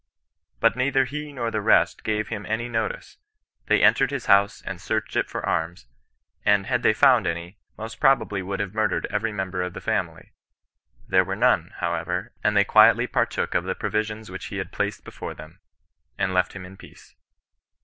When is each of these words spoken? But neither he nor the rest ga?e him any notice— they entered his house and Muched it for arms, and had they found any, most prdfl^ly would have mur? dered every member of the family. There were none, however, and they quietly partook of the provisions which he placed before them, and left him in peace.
But 0.59 0.75
neither 0.75 1.05
he 1.05 1.31
nor 1.31 1.51
the 1.51 1.61
rest 1.61 2.03
ga?e 2.03 2.23
him 2.23 2.43
any 2.47 2.67
notice— 2.67 3.17
they 3.67 3.83
entered 3.83 4.09
his 4.09 4.25
house 4.25 4.63
and 4.63 4.79
Muched 4.79 5.15
it 5.15 5.29
for 5.29 5.45
arms, 5.45 5.85
and 6.43 6.65
had 6.65 6.81
they 6.81 6.91
found 6.91 7.27
any, 7.27 7.59
most 7.77 7.99
prdfl^ly 7.99 8.43
would 8.43 8.59
have 8.59 8.73
mur? 8.73 8.89
dered 8.89 9.05
every 9.11 9.31
member 9.31 9.61
of 9.61 9.73
the 9.73 9.79
family. 9.79 10.31
There 11.07 11.23
were 11.23 11.35
none, 11.35 11.75
however, 11.77 12.33
and 12.43 12.57
they 12.57 12.63
quietly 12.63 13.05
partook 13.05 13.53
of 13.53 13.63
the 13.65 13.75
provisions 13.75 14.31
which 14.31 14.45
he 14.45 14.63
placed 14.63 15.03
before 15.03 15.35
them, 15.35 15.59
and 16.17 16.33
left 16.33 16.53
him 16.53 16.65
in 16.65 16.77
peace. 16.77 17.13